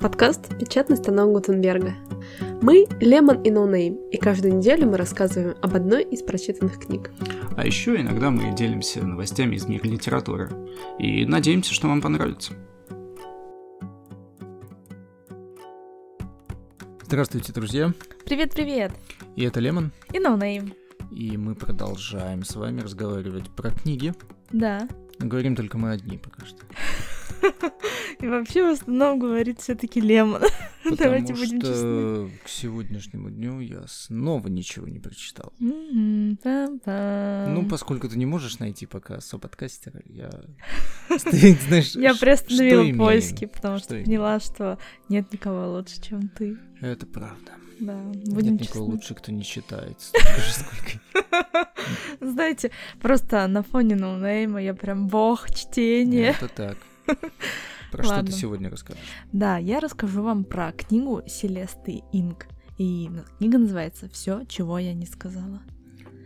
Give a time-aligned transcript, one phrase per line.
[0.00, 1.94] Подкаст «Печатный станок Гутенберга».
[2.60, 7.10] Мы Лемон и Ноунейм, и каждую неделю мы рассказываем об одной из прочитанных книг.
[7.56, 10.50] А еще иногда мы делимся новостями из мира литературы.
[10.98, 12.52] И надеемся, что вам понравится.
[17.02, 17.92] Здравствуйте, друзья.
[18.26, 18.92] Привет-привет.
[19.34, 19.92] И это Лемон.
[20.12, 20.74] И Ноунейм.
[21.10, 24.12] И мы продолжаем с вами разговаривать про книги.
[24.50, 24.88] Да.
[25.18, 26.64] Говорим только мы одни пока что.
[28.20, 30.42] И вообще в основном говорит все-таки Лемон.
[30.84, 32.30] Потому Давайте будем честны.
[32.44, 35.52] к сегодняшнему дню я снова ничего не прочитал.
[35.60, 36.38] М-м.
[37.54, 40.30] Ну, поскольку ты не можешь найти пока соподкастера, я...
[41.30, 46.56] Ты знаешь, Я приостановила поиски, потому что Что поняла, что нет никого лучше, чем ты.
[46.80, 47.52] Это правда.
[47.78, 47.94] Да,
[48.26, 48.94] будем Нет никого честны.
[48.94, 50.00] лучше, кто не читает.
[50.00, 51.72] Столько же, сколько...
[52.20, 52.70] Знаете,
[53.02, 56.34] просто на фоне ноунейма я прям бог чтения.
[56.40, 56.78] Это так.
[57.96, 58.32] Про что ты Ладно.
[58.32, 59.02] сегодня расскажешь?
[59.32, 62.46] Да, я расскажу вам про книгу Селесты Инг.
[62.78, 65.62] И на- книга называется Все, чего я не сказала.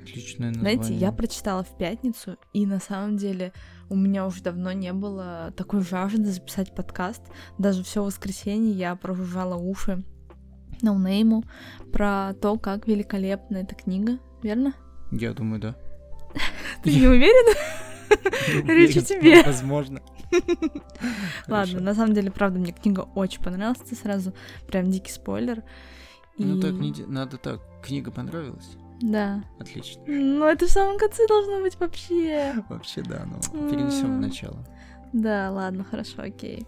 [0.03, 0.77] Отличное название.
[0.83, 3.53] Знаете, я прочитала в пятницу, и на самом деле
[3.89, 7.23] у меня уже давно не было такой жажды записать подкаст.
[7.59, 10.03] Даже все воскресенье я прожужжала уши
[10.83, 11.45] ноунейму
[11.93, 14.73] про то, как великолепна эта книга, верно?
[15.13, 15.77] Я думаю, да.
[16.83, 17.57] Ты не уверена?
[18.67, 19.43] Речь о тебе.
[19.45, 20.01] Возможно.
[21.49, 23.81] Ладно, на самом деле, правда, мне книга очень понравилась.
[23.85, 24.35] Это сразу
[24.67, 25.63] прям дикий спойлер.
[26.39, 27.61] Ну так, не надо так.
[27.83, 28.77] Книга понравилась?
[29.01, 29.43] Да.
[29.59, 30.03] Отлично.
[30.07, 32.55] Ну, это в самом конце должно быть вообще.
[32.69, 34.67] Вообще, да, но перенесем в начало.
[35.15, 36.67] Да, ладно, хорошо, окей.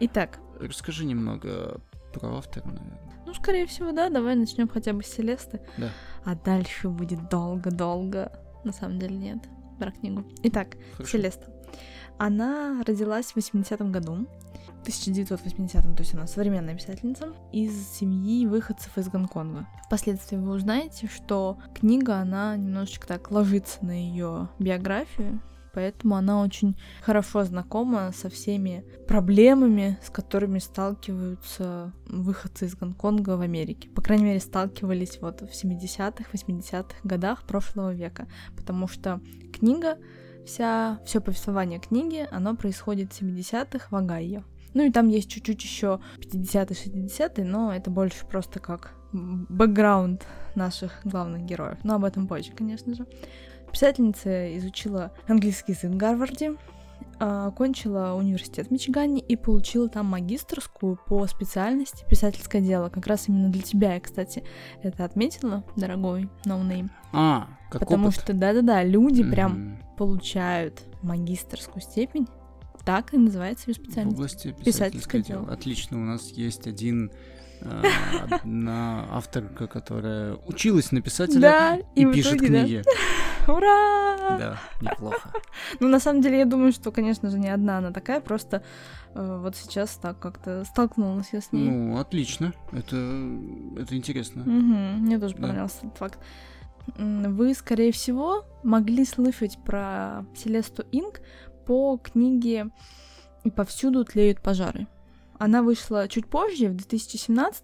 [0.00, 1.80] Итак, Расскажи немного
[2.12, 2.98] про автора, наверное.
[3.26, 4.08] Ну, скорее всего, да.
[4.08, 5.60] Давай начнем хотя бы с Селесты.
[5.76, 5.90] Да.
[6.24, 8.32] А дальше будет долго-долго.
[8.64, 9.38] На самом деле нет.
[9.78, 10.24] Про книгу.
[10.42, 11.12] Итак, Хорошо.
[11.12, 11.52] Селеста.
[12.18, 14.26] Она родилась в 80-м году.
[14.84, 19.66] 1980-м, то есть она современная писательница, из семьи выходцев из Гонконга.
[19.86, 25.42] Впоследствии вы узнаете, что книга, она немножечко так ложится на ее биографию,
[25.74, 33.42] поэтому она очень хорошо знакома со всеми проблемами, с которыми сталкиваются выходцы из Гонконга в
[33.42, 33.90] Америке.
[33.90, 38.26] По крайней мере, сталкивались вот в 70-х, 80-х годах прошлого века,
[38.56, 39.20] потому что
[39.52, 39.98] книга,
[40.48, 44.42] вся, все повествование книги, оно происходит в 70-х в Огайо.
[44.74, 51.00] Ну и там есть чуть-чуть еще 50-е, 60-е, но это больше просто как бэкграунд наших
[51.04, 51.78] главных героев.
[51.84, 53.06] Но об этом позже, конечно же.
[53.70, 56.56] Писательница изучила английский язык в Гарварде,
[57.20, 62.88] а, окончила университет в Мичигане и получила там магистрскую по специальности писательское дело.
[62.88, 64.44] Как раз именно для тебя я, кстати,
[64.82, 66.90] это отметила, дорогой ноунейм.
[67.12, 68.20] А, как Потому опыт.
[68.20, 69.78] что, да-да-да, люди прям Мгм.
[69.96, 72.26] получают магистрскую степень.
[72.84, 74.16] Так и называется ее В специальность.
[74.16, 75.42] области Писательское писательского дело.
[75.44, 75.52] дела.
[75.54, 77.10] Отлично, у нас есть один
[78.30, 82.58] одна авторка, которая училась на писателя Да, и, пишет итоге, да.
[82.64, 82.84] книги.
[83.48, 84.36] Ура!
[84.38, 85.32] Да, неплохо.
[85.80, 88.62] Ну, на самом деле, я думаю, что, конечно же, не одна она такая, просто
[89.14, 91.68] э, вот сейчас так как-то столкнулась я с ней.
[91.70, 92.52] Ну, отлично.
[92.72, 92.96] Это,
[93.78, 94.42] это интересно.
[94.44, 95.42] Мгм, Мне тоже Да.
[95.42, 96.18] понравился этот факт.
[96.96, 101.20] Вы, скорее всего, могли слышать про Селесту Инг
[101.66, 102.68] по книге
[103.44, 104.86] «И повсюду тлеют пожары».
[105.38, 107.62] Она вышла чуть позже, в 2017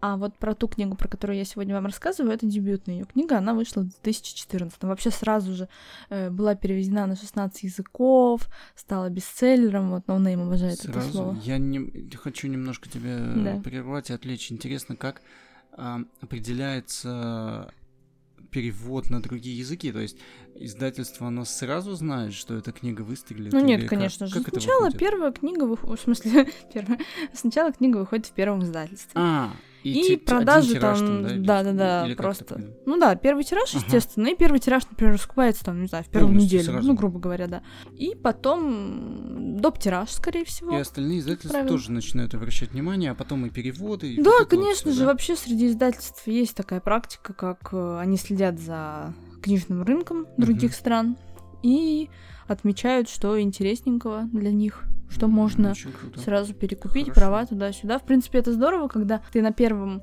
[0.00, 3.38] а вот про ту книгу, про которую я сегодня вам рассказываю, это дебютная ее книга,
[3.38, 5.68] она вышла в 2014 Вообще сразу же
[6.10, 11.38] э, была переведена на 16 языков, стала бестселлером, вот Ноунейм обожает это Сразу слово.
[11.42, 13.60] я не, хочу немножко тебя Да.
[13.62, 14.52] прервать и отвлечь.
[14.52, 15.22] Интересно, как
[15.72, 17.72] а, определяется
[18.54, 19.90] перевод на другие языки?
[19.90, 20.16] То есть
[20.54, 23.52] издательство, оно сразу знает, что эта книга выстрелит?
[23.52, 24.40] Ну нет, как- конечно же.
[24.40, 27.00] как Сначала первая книга выходит, в смысле, первая,
[27.34, 29.10] сначала книга выходит в первом издательстве.
[29.14, 29.50] А,
[29.84, 32.60] и, И продажи тираж там, да, или- да-да-да, или как просто.
[32.86, 33.84] Ну да, первый тираж, Ага.
[33.84, 36.88] естественно, и первый тираж, например, раскупается там, не знаю, в первую Полностью неделю, сразу.
[36.88, 37.62] ну, грубо говоря, да.
[37.96, 39.78] И потом доп.
[39.78, 40.76] тираж, скорее всего.
[40.76, 41.68] И остальные издательства правило.
[41.68, 44.14] тоже начинают обращать внимание, а потом и переводы.
[44.14, 45.06] и Да, вот вот конечно всё, же, да?
[45.06, 51.16] вообще среди издательств есть такая практика, как э, они следят за книжным рынком других стран
[51.62, 52.08] и
[52.46, 55.74] отмечают, что интересненького для них, что М, можно
[56.16, 57.20] сразу перекупить Хорошо.
[57.20, 57.98] права туда-сюда.
[57.98, 60.02] В принципе, это здорово, когда ты на первом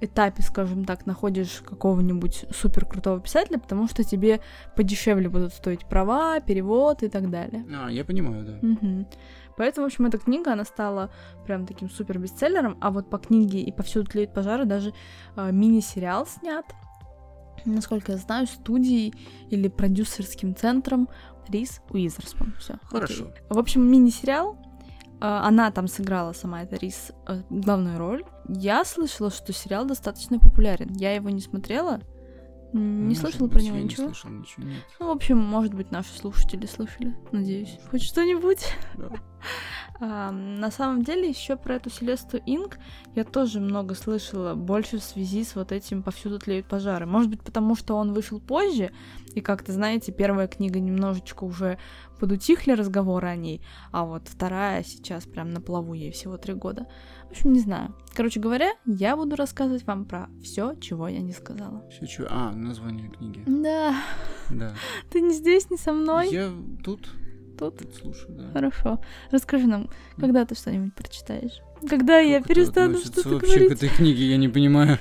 [0.00, 4.40] этапе, скажем так, находишь какого-нибудь супер крутого писателя, потому что тебе
[4.76, 7.64] подешевле будут стоить права, перевод и так далее.
[7.74, 8.58] А, я понимаю, да.
[8.66, 9.06] Мгм.
[9.56, 11.10] Поэтому, в общем, эта книга, она стала
[11.46, 14.92] прям таким супер бестселлером, а вот по книге «И повсюду тлеют пожары» даже
[15.36, 16.66] э, мини-сериал снят,
[17.64, 19.14] насколько я знаю, студией
[19.50, 21.08] или продюсерским центром
[21.48, 22.54] Рис Уизерспун.
[22.58, 22.74] Все.
[22.84, 23.32] Хорошо.
[23.48, 24.58] В общем, мини-сериал
[25.20, 28.24] она там сыграла сама эта Рис э, главную роль.
[28.46, 30.92] Я слышала, что сериал достаточно популярен.
[30.96, 32.00] Я его не смотрела,
[32.78, 34.08] не Может слышала быть, про него я ничего.
[34.08, 34.84] Не слышал ничего, нет.
[34.98, 37.14] Ну, в общем, может быть, наши слушатели слышали.
[37.30, 38.66] Надеюсь, хоть что-нибудь.
[38.96, 39.10] Да.
[40.00, 42.78] А, на самом деле, еще про эту Селесту Инг
[43.14, 47.06] я тоже много слышала, больше в связи с вот этим «Повсюду тлеют пожары».
[47.06, 48.90] Может быть, потому что он вышел позже,
[49.34, 51.78] и как-то, знаете, первая книга немножечко уже
[52.18, 53.60] подутихли разговоры о ней,
[53.92, 56.88] а вот вторая сейчас прям на плаву, ей всего три года.
[57.34, 57.92] В общем, не знаю.
[58.14, 61.84] Короче говоря, я буду рассказывать вам про все, чего я не сказала.
[61.90, 63.42] Всё, чё- А, название книги.
[63.44, 63.96] Да,
[64.50, 64.72] Да.
[65.10, 66.28] ты не здесь, не со мной.
[66.30, 66.52] Я
[66.84, 67.10] тут,
[67.58, 68.50] Тут тут слушаю, да.
[68.52, 69.00] Хорошо.
[69.32, 71.60] Расскажи нам, когда ты что-нибудь прочитаешь?
[71.88, 73.68] Когда я Как это перестану что-то вообще говорить?
[73.68, 74.98] к этой книге, я не понимаю.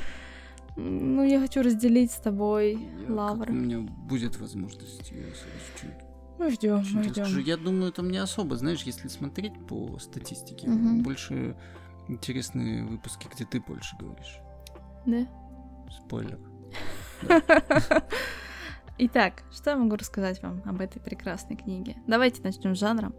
[0.75, 3.51] Ну, я хочу разделить с тобой Я- как лавры.
[3.53, 5.25] У меня будет возможность ее
[5.79, 5.91] чуть
[6.39, 7.25] Мы ждем, мы ждем.
[7.45, 11.01] Я думаю, там не особо, знаешь, если смотреть по статистике, Мгм.
[11.03, 11.55] больше
[12.07, 14.39] интересные выпуски, где ты больше говоришь.
[15.05, 15.27] Да.
[15.91, 16.39] Спойлер.
[18.99, 21.95] Итак, что я могу рассказать вам об этой прекрасной книге?
[22.07, 23.11] Давайте начнем с жанра.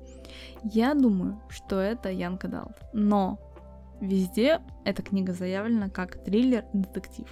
[0.62, 2.80] Я думаю, что это Янка Далт.
[2.92, 3.38] Но
[4.00, 7.26] везде эта книга заявлена как триллер и детектив.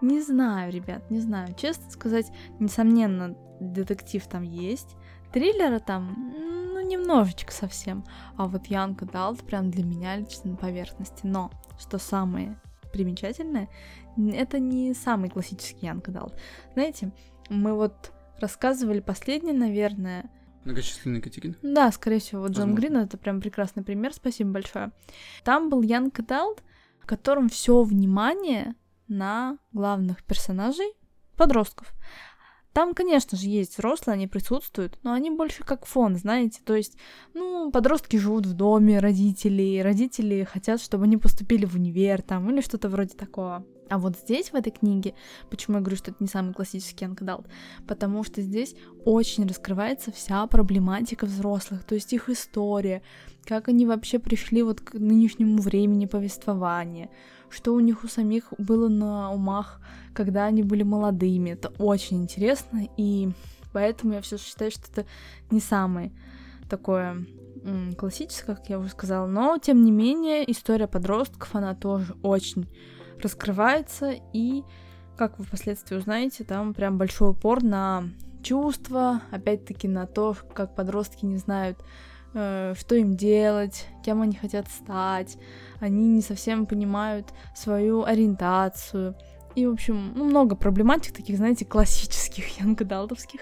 [0.00, 1.54] Не знаю, ребят, не знаю.
[1.54, 4.96] Честно сказать, несомненно, детектив там есть.
[5.36, 8.06] Триллера там, ну, немножечко совсем.
[8.38, 11.26] А вот Янка Далт прям для меня лично на поверхности.
[11.26, 12.58] Но, что самое
[12.90, 13.68] примечательное,
[14.16, 16.40] это не самый классический Янка Далт.
[16.72, 17.12] Знаете,
[17.50, 20.30] мы вот рассказывали последний, наверное,
[20.64, 21.54] Многочисленные Катерина?
[21.60, 22.74] да, скорее всего, вот Джон.
[22.74, 24.90] Грин это прям прекрасный пример, спасибо большое.
[25.44, 26.62] Там был Ян Кадалд,
[26.98, 28.74] в котором все внимание
[29.06, 30.94] на главных персонажей,
[31.36, 31.92] подростков.
[32.76, 36.98] Там, конечно же, есть взрослые, они присутствуют, но они больше как фон, знаете, то есть,
[37.32, 42.60] ну, подростки живут в доме родителей, родители хотят, чтобы они поступили в универ там или
[42.60, 43.64] что-то вроде такого.
[43.88, 45.14] А вот здесь, в этой книге,
[45.48, 47.46] почему я говорю, что это не самый классический Анкадалт,
[47.88, 48.76] потому что здесь
[49.06, 53.00] очень раскрывается вся проблематика взрослых, то есть их история,
[53.46, 57.08] как они вообще пришли вот к нынешнему времени повествования,
[57.50, 59.80] что у них у самих было на умах,
[60.14, 61.50] когда они были молодыми.
[61.50, 63.30] Это очень интересно, и
[63.72, 65.06] поэтому я все считаю, что это
[65.50, 66.12] не самое
[66.68, 67.26] такое
[67.98, 72.68] классическое, как я уже сказала, но тем не менее история подростков, она тоже очень
[73.20, 74.62] раскрывается, и,
[75.16, 78.04] как вы впоследствии узнаете, там прям большой упор на
[78.42, 81.78] чувства, опять-таки на то, как подростки не знают,
[82.36, 85.38] что им делать, кем они хотят стать,
[85.80, 89.16] они не совсем понимают свою ориентацию.
[89.54, 93.40] И, в общем, ну, много проблематик таких, знаете, классических янгадалтовских.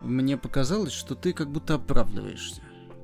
[0.00, 2.62] Мне показалось, что ты как будто оправдываешься.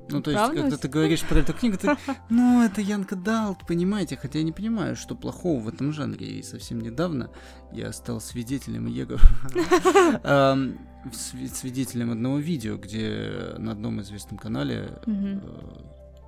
[0.08, 1.96] Ну, то есть, когда ты говоришь про эту книгу, ты,
[2.28, 4.16] ну, это Янка Далт, понимаете?
[4.16, 6.26] Хотя я не понимаю, что плохого в этом жанре.
[6.26, 7.30] И совсем недавно
[7.72, 9.16] я стал свидетелем Его...
[11.52, 15.40] Свидетелем одного видео, где на одном известном канале э,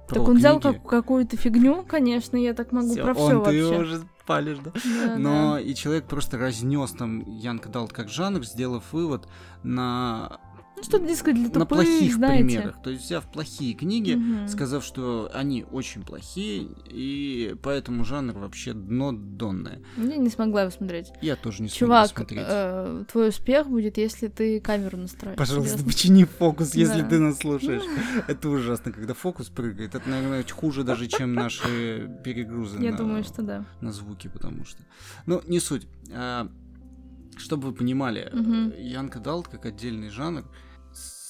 [0.09, 0.75] Так он взял книги.
[0.79, 3.79] как- какую-то фигню, конечно, я так могу Всё, про все он, ты вообще.
[3.83, 4.73] уже палишь, да?
[5.07, 5.61] Да, Но да.
[5.61, 9.29] и человек просто разнес там Янка Далт как жанр, сделав вывод
[9.63, 10.41] на,
[10.77, 12.45] Ну, что, дескать, для на тупых, плохих знаете.
[12.45, 12.83] примерах.
[12.83, 14.49] То есть взяв плохие книги, Мгм.
[14.49, 19.81] сказав, что они очень плохие, и поэтому жанр вообще дно донное.
[19.97, 21.13] Я не смогла его смотреть.
[21.23, 22.45] Я тоже не Чувак, смотреть.
[22.47, 25.37] э, твой успех будет, если ты камеру настроишь.
[25.39, 25.87] Пожалуйста, серьёзно.
[25.93, 27.09] почини фокус, если Да.
[27.09, 27.83] ты нас слушаешь.
[28.29, 29.95] Это ужасно, когда фокус прыгает.
[29.95, 33.65] Это, наверное, хуже даже, чем наши перегрузы Я на, думаю, что да.
[33.81, 34.83] на звуки, потому что...
[35.27, 35.87] Ну, не суть.
[36.13, 36.49] А,
[37.37, 40.45] Чтобы вы понимали, э, Янка Далт как отдельный жанр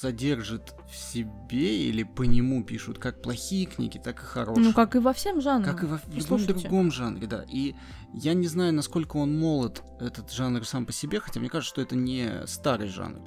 [0.04, 4.62] содержит в себе или по нему пишут как плохие книги, так и хорошие.
[4.62, 5.74] Ну, как и во всем жанрах.
[5.74, 7.42] Как и во в любом другом жанре, да.
[7.48, 7.74] И
[8.12, 11.80] я не знаю, насколько он молод, этот жанр сам по себе, хотя мне кажется, что
[11.80, 13.20] это не старый жанр.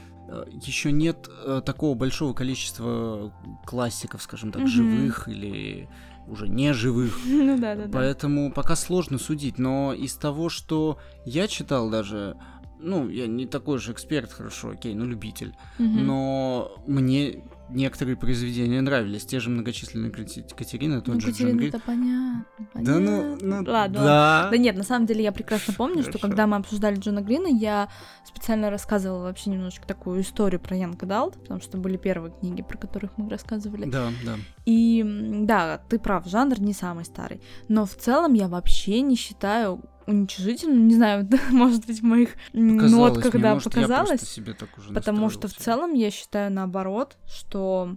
[0.51, 3.33] Еще нет э, такого большого количества
[3.65, 4.69] классиков, скажем так, Мгм.
[4.69, 5.89] живых или
[6.27, 7.17] уже не живых.
[7.25, 7.89] Ну да, да, да.
[7.91, 9.57] Поэтому пока сложно судить.
[9.57, 12.37] Но из того, что я читал даже,
[12.79, 15.55] ну, я не такой же эксперт, хорошо, окей, ну, любитель.
[15.79, 16.05] Мгм.
[16.05, 19.25] Но мне некоторые произведения нравились.
[19.25, 22.45] Те же многочисленные Катерина, тот Ну, же Катерина, это понятно.
[22.75, 23.37] Да ну, понятно.
[23.41, 23.99] ну ладно, ладно.
[23.99, 24.47] да.
[24.51, 26.27] Да нет, на самом деле я прекрасно помню, что Хорошо.
[26.27, 27.89] когда мы обсуждали Джона Грина, я
[28.25, 32.77] специально рассказывала вообще немножечко такую историю про Янка Далт, потому что были первые книги, про
[32.77, 33.85] которых мы рассказывали.
[33.89, 34.35] Да, да.
[34.65, 35.03] И
[35.41, 37.41] да, ты прав, жанр не самый старый.
[37.67, 42.91] Но в целом я вообще не считаю уничижительным, не знаю, может быть, в моих Показалось
[42.91, 44.21] нотках, мне, да, может, показалось.
[44.21, 47.95] себе так уже Потому что в целом я считаю наоборот, что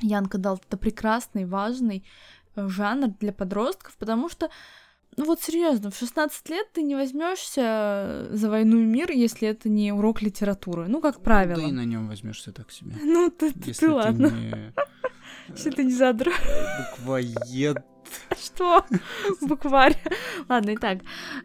[0.00, 2.04] Янка Далт это прекрасный, важный
[2.56, 4.50] э, жанр для подростков, потому что
[5.16, 9.70] ну вот серьезно, в 16 лет ты не возьмешься за войну и мир, если это
[9.70, 10.88] не урок литературы.
[10.88, 11.56] Ну, как правило.
[11.56, 12.92] Да и на нем возьмешься так себе.
[13.02, 14.26] Ну, ты, ты, Если ты ладно.
[14.26, 14.72] не
[15.48, 16.32] Если ты не задра.
[16.98, 17.78] буквоед.
[18.38, 18.84] Что?
[19.40, 20.00] Букварь.
[20.48, 20.98] Ладно, итак.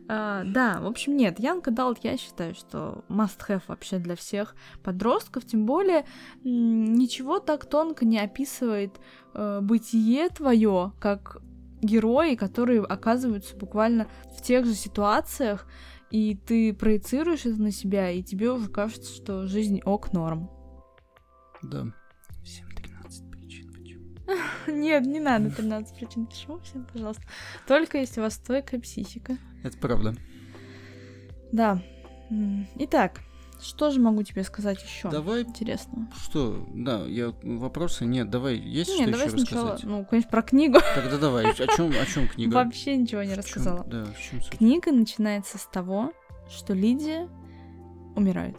[0.08, 1.40] а, Да, в общем, нет.
[1.40, 5.46] Янка Далт, я считаю, что must-have вообще для всех подростков.
[5.46, 6.06] Тем более,
[6.44, 9.00] ничего так тонко не описывает
[9.34, 11.38] э, бытие твое, как
[11.82, 15.66] герои, которые оказываются буквально в тех же ситуациях,
[16.12, 20.50] и ты проецируешь это на себя, и тебе уже кажется, что жизнь ок норм.
[21.64, 21.88] Да.
[24.68, 27.24] Нет, не надо 13 причин почему, всем, пожалуйста.
[27.68, 29.38] Только если у вас стойкая психика.
[29.64, 30.16] Это правда.
[31.52, 31.82] Да.
[32.76, 33.20] Итак,
[33.62, 35.10] что же могу тебе сказать еще?
[35.10, 36.08] Давай, Интересного.
[36.24, 39.84] что, да, я вопросы нет, давай, есть Не, что давай еще сначала, рассказать?
[39.92, 40.80] ну, конечно, про книгу.
[40.96, 42.54] Тогда давай, о чем, о чем книга?
[42.56, 43.84] Вообще ничего не В рассказала.
[43.86, 44.58] Да, в чем суть?
[44.58, 46.14] Книга начинается с того,
[46.50, 47.28] что Лидия
[48.16, 48.58] умирает.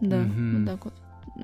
[0.00, 0.58] Да, Мгм.
[0.66, 0.94] вот так вот.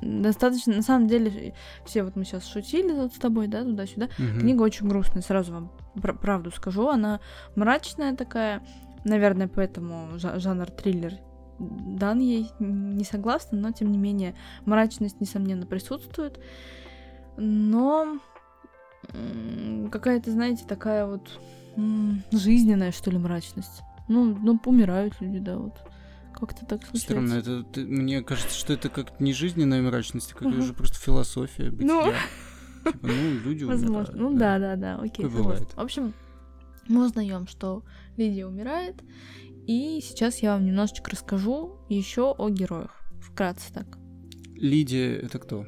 [0.01, 4.09] Достаточно, на самом деле, все вот мы сейчас шутили тут с тобой, да, туда-сюда.
[4.19, 4.41] Мгм.
[4.41, 6.89] Книга очень грустная, сразу вам пр- правду скажу.
[6.89, 7.21] Она
[7.57, 8.63] мрачная такая,
[9.05, 11.15] наверное, поэтому жа- жанр триллер
[11.59, 12.51] дан ей.
[12.59, 14.35] Не согласна, но тем не менее
[14.65, 16.41] мрачность, несомненно, присутствует.
[17.37, 18.19] Но
[19.91, 21.41] какая-то, знаете, такая вот
[22.33, 23.83] жизненная, что ли, мрачность.
[24.09, 25.75] Ну, ну, умирают люди, да, вот.
[26.47, 26.99] Как-то так случается.
[27.07, 30.99] Странно, это ты- мне кажется, что это как не жизненная мрачность, а как уже просто
[30.99, 31.87] философия бытия.
[31.87, 32.13] Ну.
[32.85, 33.99] Типа, ну, люди Возможно.
[34.01, 35.25] умирают, Ну да, да, да, окей.
[35.27, 35.73] Бывает.
[35.75, 36.15] В общем,
[36.89, 37.85] мы узнаем, что
[38.17, 38.97] Лидия умирает.
[39.69, 42.91] И сейчас я вам немножечко расскажу еще о героях.
[43.21, 43.87] Вкратце так.
[44.57, 45.65] Лидия это кто?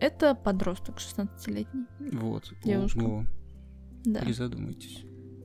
[0.00, 1.86] Это подросток 16-летний.
[2.12, 2.52] Вот.
[2.64, 2.98] Девушка.
[2.98, 3.26] Ого,
[4.04, 4.22] Да.
[4.22, 5.04] Призадумайтесь.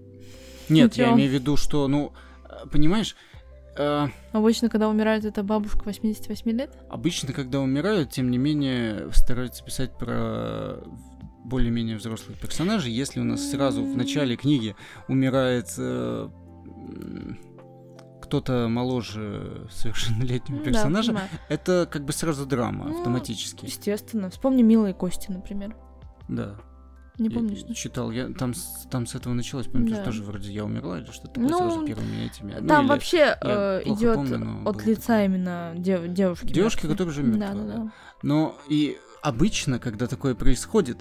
[0.69, 1.13] Нет, я чё?
[1.13, 2.13] имею в виду, что, ну,
[2.49, 3.15] э, понимаешь,
[3.77, 6.77] э, Обычно, когда умирает эта бабушка 88 лет.
[6.89, 10.77] обычно, когда умирают, тем не менее, стараются писать про
[11.43, 12.91] более-менее взрослых персонажей.
[12.91, 14.75] Если у нас сразу в начале книги
[15.07, 16.29] умирает э,
[18.21, 21.29] кто-то моложе совершеннолетнего да, персонажа, понимаю.
[21.49, 23.65] это как бы сразу драма Ну, автоматически.
[23.65, 24.29] Естественно.
[24.31, 25.75] Вспомни «Милые кости», например.
[26.27, 26.55] Да.
[27.17, 27.63] Не Я помнишь?
[27.63, 27.73] да?
[27.73, 30.03] Читал, я там, с- там с этого началось, помню, Да.
[30.03, 32.55] тоже вроде я умерла или что-то такое Ну, сразу первыми этими.
[32.59, 35.25] Ну, Там или вообще э, я идет помню, от лица такое.
[35.25, 36.47] именно дев- девушки.
[36.53, 37.53] Девушки, которая уже Да, мертва.
[37.63, 37.91] да, да.
[38.21, 40.97] Но и обычно, когда такое происходит,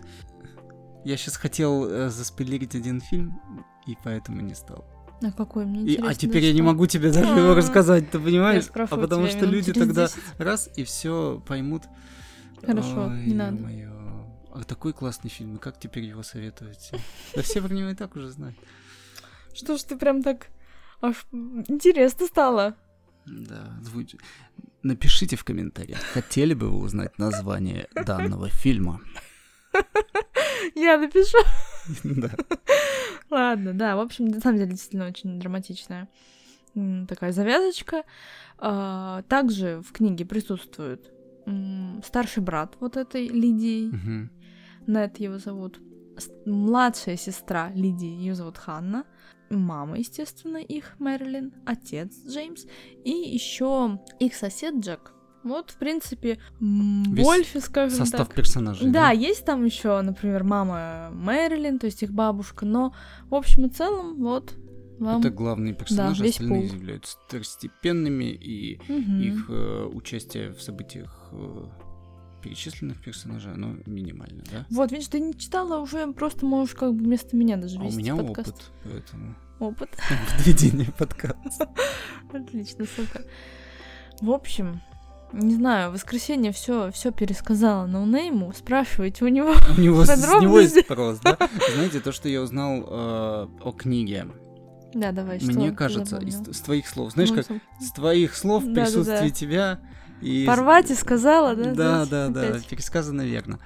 [1.05, 3.41] я сейчас хотел э, заспойлерить один фильм,
[3.87, 4.85] и поэтому не стал.
[5.23, 8.19] А какой мне И- а теперь я не могу тебе даже его А, рассказать, ты
[8.19, 8.65] понимаешь?
[8.75, 10.19] Я А потому что люди тогда 10.
[10.39, 11.83] раз и все поймут.
[12.65, 13.57] Хорошо, Ой, не надо.
[13.57, 13.94] ё-моё.
[14.55, 16.93] А такой классный фильм, и как теперь его советовать?
[17.35, 18.57] Да все про него и так уже знают.
[19.53, 20.47] Что ж ты прям так...
[21.01, 22.77] Аж интересно стало.
[23.27, 24.21] Да, звучит.
[24.83, 29.01] Напишите в комментариях, хотели бы вы узнать название данного фильма?
[30.75, 31.39] Я напишу.
[32.05, 32.31] Да.
[33.31, 36.09] Ладно, да, в общем, на самом деле действительно очень драматичная
[37.09, 38.05] такая завязочка.
[38.59, 41.11] А, Также в книге присутствует
[42.05, 43.91] старший брат вот этой Лидии.
[44.87, 45.81] Нет его зовут.
[46.47, 49.05] Младшая сестра Лидии, ее зовут Ханна.
[49.51, 52.65] Мама, естественно, их Мэрилин, отец Джеймс
[53.05, 55.13] и еще их сосед Джек.
[55.45, 58.37] Вот, в принципе, Весь Вольфи, скажем Состав так.
[58.37, 58.91] персонажей.
[58.91, 62.95] Да, есть там еще, например, мама Мэрилин, то есть их бабушка, но
[63.29, 64.55] в общем и целом, вот
[64.99, 65.21] вам.
[65.21, 66.77] Это главные персонажи, весь остальные пул.
[66.79, 69.21] являются второстепенными, и Мгм.
[69.21, 71.65] их э, участие в событиях э,
[72.45, 74.67] перечисленных персонажей, оно минимально, да?
[74.71, 77.87] Вот, видишь, ты не читала, уже просто можешь как бы вместо меня даже А у
[77.87, 78.49] вести меня подкаст.
[78.49, 79.91] опыт, поэтому Опыт.
[80.39, 81.69] в ведении подкаста.
[82.33, 83.25] Отлично, супер.
[84.21, 84.81] В общем,
[85.33, 88.53] не знаю, в воскресенье все все пересказала ноунейму.
[88.53, 89.55] Спрашивайте у него.
[89.77, 91.37] У него с- него есть спрос, да?
[91.75, 94.27] Знаете, то, что я узнал э, о книге,
[94.93, 97.47] Да, давай, мне кажется, из, с твоих слов, знаешь, Ну, как
[97.81, 98.85] с твоих слов в Да-да-да.
[98.85, 99.81] присутствии тебя
[100.25, 100.47] и...
[100.47, 101.75] Порвать и сказала, да?
[101.75, 102.67] Да, да, да, опять?
[102.67, 103.61] пересказано верно.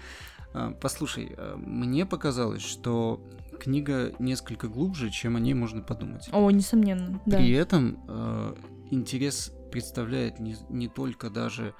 [0.53, 3.23] А, Послушай, а, мне показалось, что
[3.61, 6.29] книга несколько глубже, чем о ней можно подумать.
[6.33, 7.39] О, несомненно, да.
[7.39, 8.55] При этом э,
[8.91, 11.75] интерес представляет не, не только даже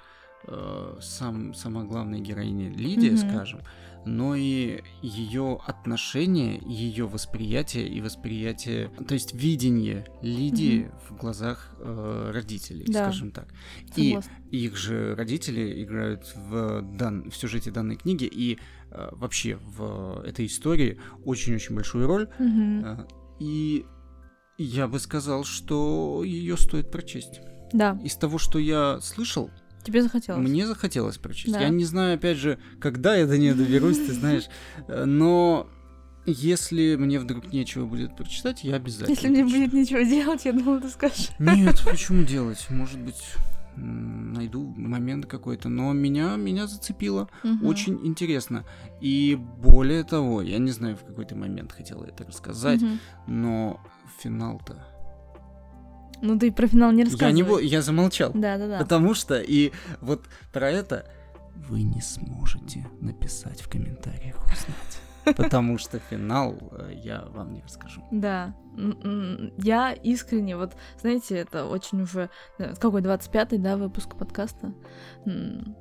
[0.45, 3.17] э, сам, сама главная героиня Лидия, Мгм.
[3.17, 3.61] скажем,
[4.09, 12.31] но и ее отношение, ее восприятие и восприятие, то есть видение Лидии в глазах э,
[12.33, 13.03] родителей, Да.
[13.05, 13.47] скажем так.
[13.95, 14.31] И Согласна.
[14.51, 17.29] их же родители играют в, дан...
[17.29, 18.57] в сюжете данной книги и
[18.91, 22.29] э, вообще в этой истории очень-очень большую роль.
[22.39, 22.85] Мгм.
[22.85, 23.07] Э,
[23.39, 23.85] и
[24.57, 27.41] я бы сказал, что ее стоит прочесть.
[27.71, 29.51] Да, Из того, что я слышал,
[29.83, 30.47] тебе захотелось.
[30.47, 31.53] мне захотелось прочесть.
[31.53, 31.61] Да.
[31.61, 34.45] Я не знаю, опять же, когда я до нее доберусь, ты знаешь,
[34.87, 35.67] э, но
[36.25, 39.15] если мне вдруг нечего будет прочитать, я обязательно.
[39.15, 41.29] Если мне будет нечего делать, я думала, ты скажешь.
[41.39, 42.65] Нет, почему делать?
[42.69, 43.21] Может быть,
[43.75, 45.69] найду момент какой-то.
[45.69, 47.29] Но меня, меня зацепило.
[47.43, 47.65] Мгм.
[47.65, 48.65] Очень интересно.
[49.01, 52.99] И более того, я не знаю, в какой то момент хотела это рассказать, Мгм.
[53.27, 53.79] но
[54.21, 54.85] финал-то...
[56.21, 57.33] Ну ты про финал не Я рассказывай.
[57.33, 58.31] не бо- я замолчал.
[58.33, 58.79] Да, да, да.
[58.79, 59.71] Потому что и
[60.01, 61.05] вот про это
[61.55, 64.99] вы не сможете написать в комментариях узнать.
[65.35, 68.03] Потому что финал э, я вам не расскажу.
[68.11, 68.53] Да.
[69.57, 72.29] Я искренне, вот, знаете, это очень уже...
[72.59, 74.73] э, Какой, 25-й, да, выпуск подкаста?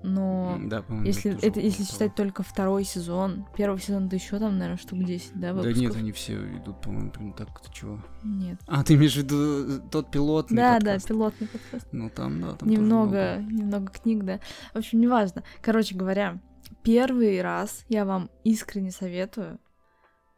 [0.02, 0.59] Но...
[0.64, 4.78] Да, Если, это, около если считать только второй сезон, первый сезон, да еще там, наверное,
[4.78, 5.80] штук 10, да, Да выпусков?
[5.80, 8.00] нет, они все идут, по-моему, прям так, ты чего?
[8.25, 8.59] Нет.
[8.66, 9.37] А, ты имеешь в виду
[9.76, 11.07] э, тот пилотный Да, подкаст?
[11.07, 11.88] да, пилотный подкаст.
[11.92, 14.40] Ну там, да, там немного, немного книг, да.
[14.75, 15.42] В общем, неважно.
[15.62, 16.38] Короче говоря,
[16.82, 19.58] первый раз я вам искренне советую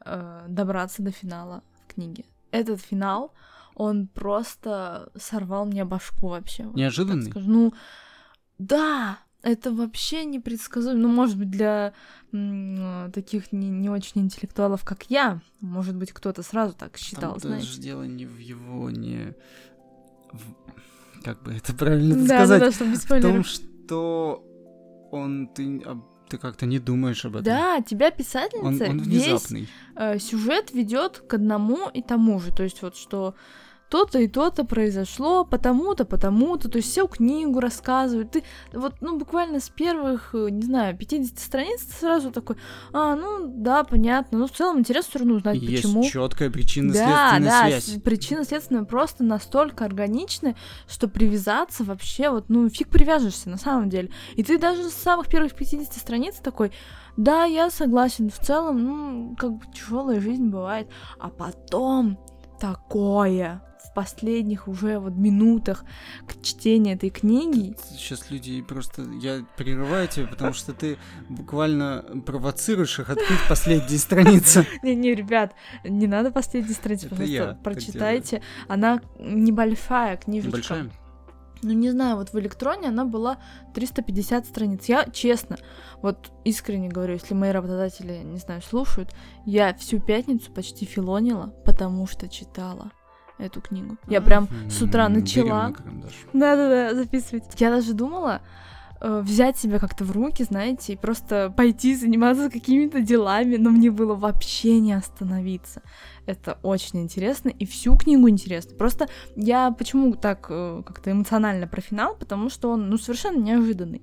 [0.04, 2.24] э, добраться до финала в книге.
[2.50, 3.32] Этот финал,
[3.74, 6.64] он просто сорвал мне башку вообще.
[6.64, 7.30] вот Неожиданный?
[7.30, 7.48] скажу.
[7.50, 7.74] Ну,
[8.58, 11.00] да, это вообще непредсказуемо.
[11.00, 11.94] Ну, может быть, для
[12.32, 17.40] м, таких не, не очень интеллектуалов, как я, может быть, кто-то сразу так считал, Там
[17.40, 17.66] знаете.
[17.68, 19.34] даже дело не в его, не...
[20.32, 22.60] в- Как бы это правильно Да, да, сказать?
[22.60, 24.44] да, чтобы без в том, что
[25.12, 25.48] он...
[25.48, 27.44] Ты, об- ты как-то не думаешь об этом.
[27.44, 29.68] Да, тебя Он, писательница он весь внезапный.
[29.96, 32.52] э, сюжет ведет к одному и тому же.
[32.52, 33.34] То есть вот что
[33.90, 36.68] то-то и то-то произошло, потому-то, потому-то.
[36.70, 38.30] То есть всю книгу рассказывают.
[38.30, 42.56] Ты вот, ну, буквально с первых, э, не знаю, 50 страниц ты сразу такой,
[42.92, 44.38] а, ну, да, понятно.
[44.38, 46.04] Но в целом интересно все равно узнать, Есть почему.
[46.04, 47.84] четкая Да, причинно-следственная да, связь.
[47.84, 50.54] с- причинно-следственная просто настолько органичная,
[50.88, 54.10] что привязаться вообще, вот, ну, фиг привяжешься на самом деле.
[54.36, 56.70] И ты даже с самых первых 50 страниц такой,
[57.16, 60.88] да, я согласен, в целом, ну, как бы тяжелая жизнь бывает.
[61.18, 62.18] А потом
[62.60, 63.62] такое
[64.00, 65.84] последних уже вот минутах
[66.26, 67.76] к чтению этой книги.
[67.90, 69.02] Сейчас люди просто...
[69.20, 70.96] Я прерываю тебя, потому что ты
[71.28, 74.66] буквально провоцируешь их открыть последние страницы.
[74.82, 78.42] Не-не, ребят, не надо последние страницы, пожалуйста, так прочитайте.
[78.68, 80.48] Она небольшая книжечка.
[80.48, 80.90] Небольшая?
[81.62, 83.36] Ну, не знаю, вот в электроне она была
[83.74, 84.86] 350 страниц.
[84.86, 85.58] Я, честно,
[86.00, 89.10] вот искренне говорю, если мои работодатели, не знаю, слушают,
[89.44, 92.92] я всю пятницу почти филонила, потому что читала
[93.40, 93.96] эту книгу.
[94.08, 95.72] Я прям с утра начала.
[96.32, 97.48] Да-да-да, записывайте.
[97.58, 98.40] Я даже думала
[99.00, 103.90] э, взять себя как-то в руки, знаете, и просто пойти заниматься какими-то делами, но мне
[103.90, 105.82] было вообще не остановиться.
[106.26, 108.76] Это очень интересно, и всю книгу интересно.
[108.76, 114.02] Просто я почему так э, как-то эмоционально про финал, потому что он, ну, совершенно неожиданный.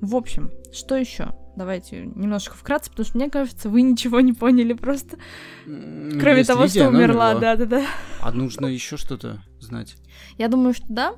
[0.00, 1.32] В общем, что еще?
[1.54, 5.18] Давайте немножко вкратце, потому что мне кажется, вы ничего не поняли просто,
[5.64, 7.84] кроме если того, Лидия, что умерла, да-да-да.
[8.22, 9.96] А нужно еще что-то знать.
[10.38, 11.14] Я думаю, что да,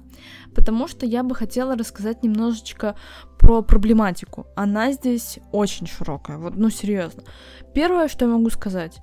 [0.54, 2.96] потому что я бы хотела рассказать немножечко
[3.38, 4.46] про проблематику.
[4.56, 7.22] Она здесь очень широкая, вот, ну серьезно.
[7.72, 9.00] Первое, что я могу сказать,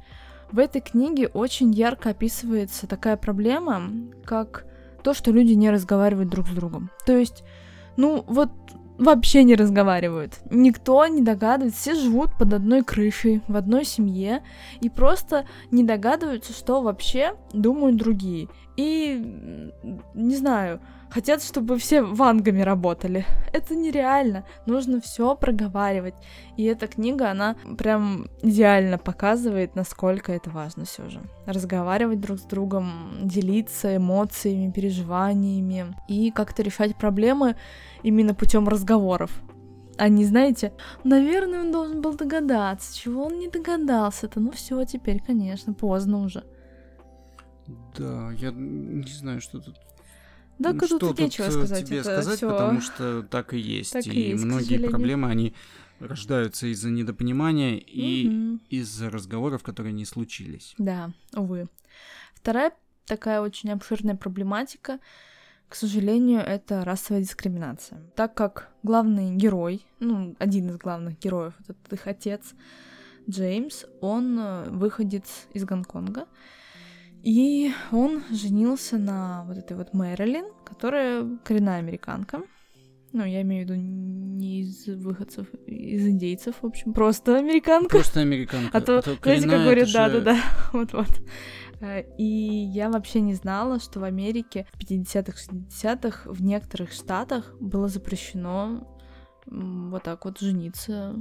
[0.52, 3.90] в этой книге очень ярко описывается такая проблема,
[4.26, 4.66] как
[5.02, 6.92] то, что люди не разговаривают друг с другом.
[7.06, 7.44] То есть,
[7.96, 8.52] ну вот
[9.02, 10.40] вообще не разговаривают.
[10.50, 14.44] Никто не догадывается, все живут под одной крышей, в одной семье,
[14.80, 18.48] и просто не догадываются, что вообще думают другие.
[18.78, 19.72] И,
[20.14, 23.26] не знаю, хотят, чтобы все вангами работали.
[23.54, 24.46] Это нереально.
[24.66, 26.16] Нужно все проговаривать.
[26.58, 31.22] И эта книга, она прям идеально показывает, насколько это важно все же.
[31.46, 32.92] Разговаривать друг с другом,
[33.24, 37.56] делиться эмоциями, переживаниями и как-то решать проблемы
[38.04, 39.32] именно путем разговоров.
[39.98, 44.40] А не знаете, наверное, он должен был догадаться, чего он не догадался-то.
[44.40, 46.44] Ну все, теперь, конечно, поздно уже.
[47.98, 49.76] Да, я не знаю, что тут
[50.58, 51.86] Да, Ну, тут что нечего э, сказать.
[51.88, 52.50] тебе это сказать, всё.
[52.50, 53.94] потому что так и есть.
[53.94, 55.54] Так и и есть, многие проблемы, они
[56.00, 58.62] рождаются из-за недопонимания и Мгм.
[58.70, 60.74] из-за разговоров, которые не случились.
[60.78, 61.68] Да, увы.
[62.34, 62.72] Вторая
[63.06, 65.00] такая очень обширная проблематика,
[65.72, 68.02] к сожалению, это расовая дискриминация.
[68.18, 72.42] Так как главный герой, ну, один из главных героев, этот их отец,
[73.30, 76.28] Джеймс, он э, выходец из Гонконга,
[77.24, 82.42] и он женился на вот этой вот Мэрилин, которая коренная американка.
[83.14, 87.96] Ну, я имею в виду не из выходцев, из индейцев, в общем, просто американка.
[87.96, 88.78] Просто американка.
[88.78, 90.38] А то, а то знаете, как говорят, да-да-да,
[90.74, 91.22] вот-вот.
[91.82, 97.56] Э, и я вообще не знала, что в Америке в 50-х, 60-х в некоторых штатах
[97.60, 98.88] было запрещено
[99.48, 101.16] вот так вот жениться.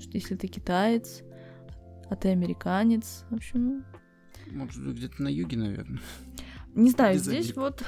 [0.00, 1.22] Что если ты китаец,
[2.08, 3.84] а ты американец, в общем...
[4.50, 6.00] Может, где-то на юге, наверное.
[6.74, 7.56] Не знаю, Без здесь обид.
[7.56, 7.84] вот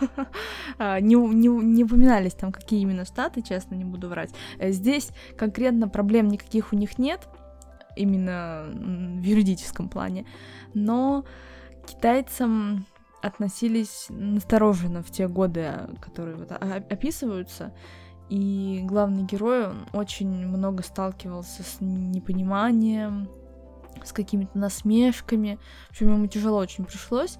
[0.78, 4.30] а, не, не, не упоминались там, какие именно штаты, честно, не буду врать.
[4.58, 7.28] Э, здесь конкретно проблем никаких у них нет,
[7.96, 10.26] именно в юридическом плане.
[10.74, 11.24] Но
[11.86, 12.86] китайцам
[13.22, 17.72] относились настороженно в те годы, которые вот описываются.
[18.28, 23.28] И главный герой, он очень много сталкивался с непониманием,
[24.04, 25.58] с какими-то насмешками.
[25.88, 27.38] В общем, ему тяжело очень пришлось.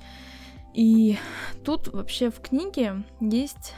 [0.74, 1.18] И
[1.64, 3.74] тут вообще в книге есть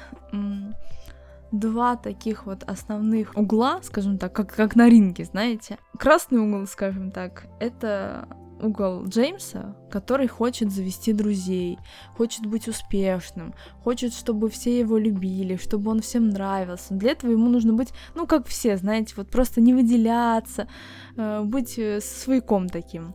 [1.52, 5.78] два таких вот основных угла, скажем так, как, как на ринге, знаете.
[5.98, 8.28] Красный угол, скажем так, это
[8.60, 11.78] угол Джеймса, который хочет завести друзей,
[12.16, 16.94] хочет быть успешным, хочет, чтобы все его любили, чтобы он всем нравился.
[16.94, 20.68] Для этого ему нужно быть, ну, как все, знаете, вот просто не выделяться,
[21.16, 23.14] э, быть э, свояком таким.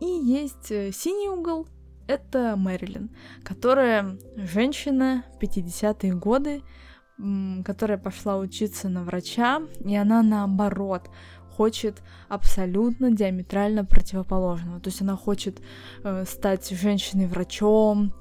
[0.00, 1.66] И есть э, синий угол,
[2.06, 3.10] это Мэрилин,
[3.44, 6.62] которая женщина в 50-е годы,
[7.64, 11.10] которая пошла учиться на врача, и она наоборот
[11.56, 14.80] хочет абсолютно диаметрально противоположного.
[14.80, 15.60] То есть она хочет
[16.02, 18.12] э, стать женщиной-врачом,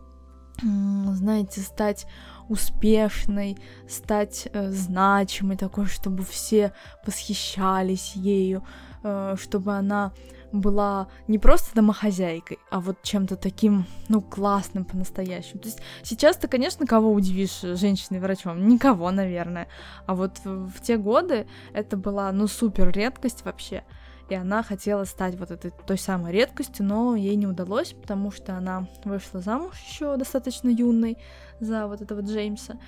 [0.62, 0.66] э,
[1.14, 2.06] знаете, стать
[2.50, 6.74] успешной, стать э, значимой, такой, чтобы все
[7.06, 8.64] восхищались ею,
[9.04, 10.12] э, чтобы она
[10.52, 15.62] была не просто домохозяйкой, а вот чем-то таким, ну, классным по-настоящему.
[15.62, 18.68] То есть сейчас-то, конечно, кого удивишь женщиной-врачом?
[18.68, 19.68] Никого, наверное.
[20.06, 23.84] А вот в, в те годы это была, ну, супер редкость вообще.
[24.30, 28.56] И она хотела стать вот этой той самой редкостью, но ей не удалось, потому что
[28.56, 31.18] она вышла замуж еще достаточно юной
[31.60, 32.80] за вот этого Джеймса.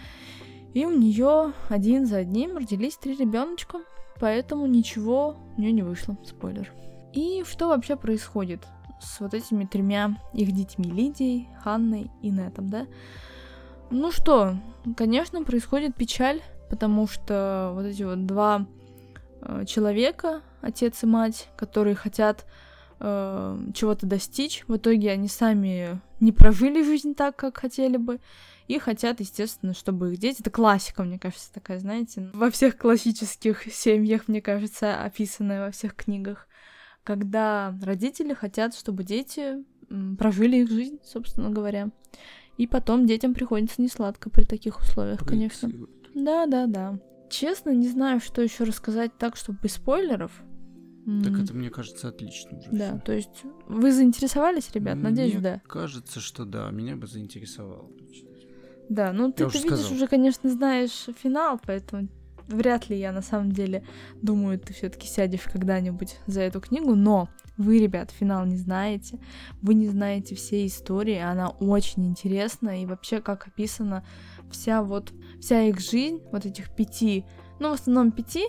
[0.73, 3.79] И у нее один за одним родились три ребеночка,
[4.19, 6.17] поэтому ничего у нее не вышло.
[6.25, 6.71] Спойлер.
[7.13, 8.65] И что вообще происходит
[8.99, 12.87] с вот этими тремя их детьми, Лидией, Ханной и Нетом, да?
[13.91, 14.55] Ну что,
[14.97, 18.65] конечно, происходит печаль, потому что вот эти вот два
[19.41, 22.47] э, человека, отец и мать, которые хотят
[22.99, 28.19] э, чего-то достичь, в итоге они сами не прожили жизнь так, как хотели бы,
[28.67, 30.41] и хотят, естественно, чтобы их дети...
[30.41, 35.95] Это классика, мне кажется, такая, знаете, во всех классических семьях, мне кажется, описанная во всех
[35.95, 36.47] книгах
[37.03, 39.63] когда родители хотят, чтобы дети
[40.17, 41.91] прожили их жизнь, собственно говоря.
[42.57, 45.69] И потом детям приходится несладко при таких условиях, конечно.
[46.13, 46.99] Да, да, да.
[47.29, 50.43] Честно, не знаю, что еще рассказать так, чтобы без спойлеров.
[51.23, 52.69] Так это, мне кажется, отлично уже.
[52.71, 52.99] Да, всё.
[52.99, 54.97] то есть вы заинтересовались, ребят?
[54.97, 55.61] Надеюсь, мне да.
[55.67, 57.89] кажется, что да, меня бы заинтересовало.
[58.87, 62.07] Да, ну ты, ты видишь, уже, конечно, знаешь финал, поэтому
[62.47, 63.83] вряд ли я на самом деле
[64.21, 69.19] думаю, ты все-таки сядешь когда-нибудь за эту книгу, но вы, ребят, финал не знаете,
[69.61, 74.03] вы не знаете всей истории, она очень интересна, и вообще, как описана
[74.51, 77.25] вся вот, вся их жизнь, вот этих пяти,
[77.59, 78.47] ну, в основном пяти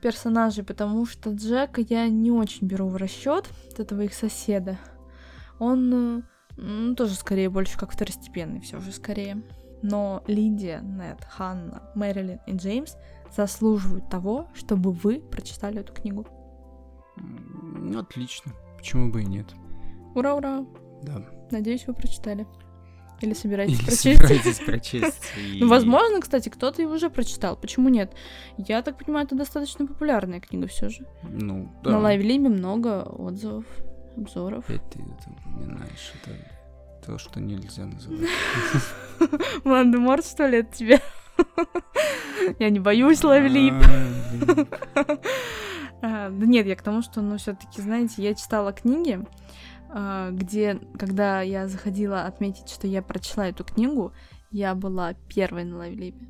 [0.00, 4.78] персонажей, потому что Джека я не очень беру в расчет, от этого их соседа.
[5.58, 6.24] Он
[6.56, 9.42] ну, тоже скорее больше как второстепенный, все же скорее.
[9.82, 12.96] Но Лидия, Нет, Ханна, Мэрилин и Джеймс
[13.34, 16.26] заслуживают того, чтобы вы прочитали эту книгу.
[17.96, 18.52] Отлично.
[18.76, 19.46] Почему бы и нет?
[20.14, 20.64] Ура-ура!
[21.02, 21.24] Да.
[21.50, 22.46] Надеюсь, вы прочитали.
[23.20, 24.02] Или собираетесь Или прочесть?
[24.02, 25.32] собираетесь прочесть.
[25.60, 27.56] Ну, возможно, кстати, кто-то и уже прочитал.
[27.56, 28.14] Почему нет?
[28.56, 31.06] Я так понимаю, это достаточно популярная книга все же.
[31.22, 31.90] Ну, да.
[31.90, 33.66] На Лайвлиме много отзывов,
[34.16, 34.64] обзоров.
[34.64, 36.12] Опять ты это упоминаешь.
[36.22, 36.34] Это
[37.04, 38.28] то, что нельзя называть.
[39.64, 41.00] Морд, что ли, от тебя?
[42.58, 43.74] Я не боюсь ловлип.
[46.02, 49.22] А, да нет, я к тому, что, ну, все таки знаете, я читала книги,
[49.90, 54.14] а, где, когда я заходила отметить, что я прочла эту книгу,
[54.50, 56.26] я была первой на лайвлипе.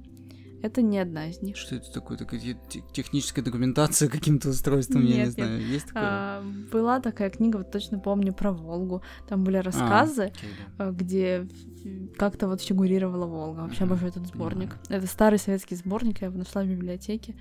[0.62, 1.56] Это не одна из них.
[1.56, 2.18] Что это такое?
[2.18, 5.34] Такая те- техническая документация каким-то устройством, я не Нет, нет.
[5.34, 5.66] знаю.
[5.66, 6.02] Есть такое?
[6.04, 9.02] А, была такая книга, вот точно помню, про Волгу.
[9.28, 10.32] Там были рассказы,
[10.78, 10.88] А, да.
[10.88, 11.48] э, где
[12.18, 13.60] как-то вот фигурировала Волга.
[13.60, 14.70] Вообще Мгм, обожаю этот сборник.
[14.70, 14.80] понимаю.
[15.02, 17.34] Это старый советский сборник, я его нашла в библиотеке.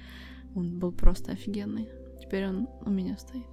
[0.55, 1.89] Он был просто офигенный.
[2.21, 3.45] Теперь он у меня стоит.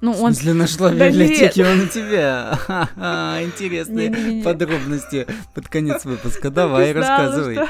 [0.00, 0.32] Ну, В он...
[0.32, 2.58] смысле, нашла в Да библиотеке он у тебя?
[3.44, 6.50] Интересные подробности под конец выпуска.
[6.50, 7.54] Давай, рассказывай.
[7.54, 7.68] что-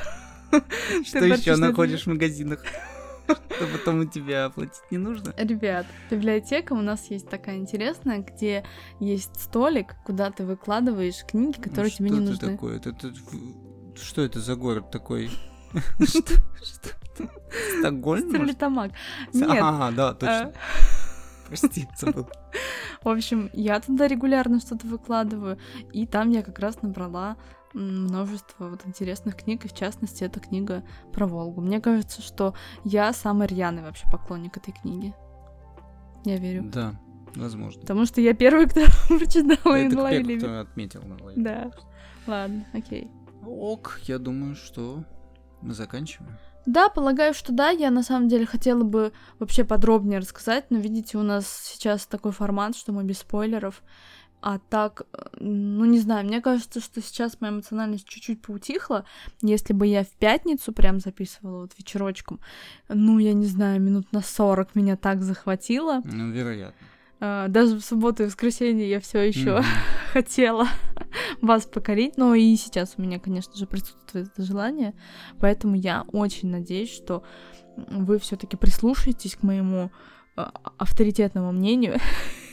[1.05, 2.63] Что еще находишь в магазинах?
[3.27, 5.33] Что потом у тебя оплатить не нужно?
[5.37, 8.65] Ребят, библиотека у нас есть такая интересная, где
[9.01, 12.45] есть столик, куда ты выкладываешь книги, которые тебе не Ну, Что нужны.
[12.45, 12.77] это такое?
[12.77, 13.13] Это- это-
[14.03, 15.31] Что это за город такой?
[16.05, 16.35] Что?
[17.79, 18.29] Стокгольм?
[18.29, 18.93] Стерлитамак.
[19.33, 19.59] Нет.
[19.63, 20.53] А, да, точно.
[20.55, 20.59] э,
[21.49, 22.27] Прости, забыл.
[23.03, 25.59] В общем, я туда регулярно что-то выкладываю,
[25.93, 27.37] и там я как раз набрала
[27.75, 30.83] множество вот интересных книг, и в частности, эта книга
[31.13, 31.61] про Волгу.
[31.61, 32.55] Мне кажется, что
[32.85, 35.15] я самый рьяный вообще поклонник этой книги.
[36.25, 36.65] Я верю.
[36.65, 36.95] Да,
[37.35, 37.81] возможно.
[37.81, 41.43] Потому что я первый, кто прочитала и Лаве кто отметил на лайве.
[41.43, 41.71] Да.
[42.27, 43.11] Ладно, окей.
[43.45, 45.05] Ок, я думаю, что
[45.61, 46.39] мы заканчиваем.
[46.65, 47.71] Да, полагаю, что да.
[47.71, 52.31] Я на самом деле хотела бы вообще подробнее рассказать, но видите, у нас сейчас такой
[52.33, 53.83] формат, что мы без спойлеров.
[54.45, 59.05] А так, э, ну не знаю, мне кажется, что сейчас моя эмоциональность чуть-чуть поутихла.
[59.41, 62.41] Если бы я в пятницу прям записывала вот вечерочком,
[62.89, 66.03] ну я не знаю, минут на 40 меня так захватило.
[66.05, 66.87] Ну, вероятно.
[67.21, 69.65] А, Даже в субботу и воскресенье я все еще Мгм.
[70.13, 70.67] хотела
[71.41, 74.93] вас покорить, но и сейчас у меня, конечно же, присутствует это желание,
[75.39, 77.23] поэтому я очень надеюсь, что
[77.77, 79.93] вы все-таки прислушаетесь к моему
[80.37, 80.45] э,
[80.79, 81.99] авторитетному мнению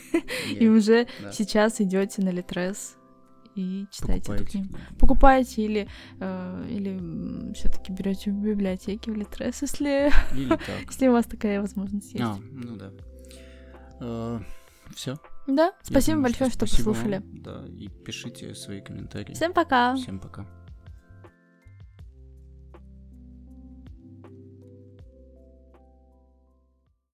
[0.58, 2.96] и уже сейчас идете на Литрес
[3.54, 4.76] и читаете эту книгу.
[4.98, 5.88] Покупайте или,
[6.20, 10.10] э, или все-таки берете в библиотеке в Литрес, если,
[10.86, 12.24] если у вас такая возможность есть.
[12.24, 14.44] А, ну да.
[14.94, 15.18] Все.
[15.46, 17.22] Да, спасибо большое, что послушали.
[17.24, 19.34] Да, и пишите свои комментарии.
[19.34, 19.94] Всем пока!
[19.96, 20.46] Всем пока.